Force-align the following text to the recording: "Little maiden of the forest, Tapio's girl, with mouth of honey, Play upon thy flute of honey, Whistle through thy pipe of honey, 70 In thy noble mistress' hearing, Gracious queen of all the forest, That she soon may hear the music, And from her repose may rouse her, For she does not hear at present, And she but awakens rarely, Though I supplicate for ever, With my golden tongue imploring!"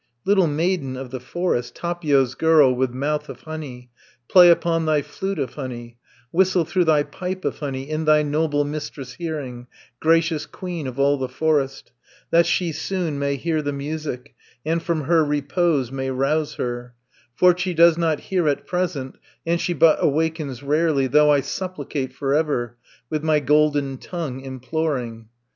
"Little 0.25 0.47
maiden 0.47 0.97
of 0.97 1.11
the 1.11 1.19
forest, 1.19 1.75
Tapio's 1.75 2.33
girl, 2.33 2.73
with 2.73 2.89
mouth 2.89 3.29
of 3.29 3.41
honey, 3.41 3.91
Play 4.27 4.49
upon 4.49 4.87
thy 4.87 5.03
flute 5.03 5.37
of 5.37 5.53
honey, 5.53 5.99
Whistle 6.31 6.65
through 6.65 6.85
thy 6.85 7.03
pipe 7.03 7.45
of 7.45 7.59
honey, 7.59 7.81
70 7.83 7.89
In 7.93 8.05
thy 8.05 8.23
noble 8.23 8.65
mistress' 8.65 9.13
hearing, 9.13 9.67
Gracious 9.99 10.47
queen 10.47 10.87
of 10.87 10.97
all 10.99 11.17
the 11.19 11.29
forest, 11.29 11.91
That 12.31 12.47
she 12.47 12.71
soon 12.71 13.19
may 13.19 13.35
hear 13.35 13.61
the 13.61 13.73
music, 13.73 14.33
And 14.65 14.81
from 14.81 15.01
her 15.01 15.23
repose 15.23 15.91
may 15.91 16.09
rouse 16.09 16.55
her, 16.55 16.95
For 17.35 17.55
she 17.55 17.75
does 17.75 17.95
not 17.95 18.21
hear 18.21 18.47
at 18.49 18.65
present, 18.65 19.19
And 19.45 19.61
she 19.61 19.73
but 19.73 19.99
awakens 20.03 20.63
rarely, 20.63 21.05
Though 21.05 21.29
I 21.31 21.41
supplicate 21.41 22.11
for 22.11 22.33
ever, 22.33 22.75
With 23.11 23.21
my 23.23 23.39
golden 23.39 23.97
tongue 23.99 24.39
imploring!" 24.41 25.29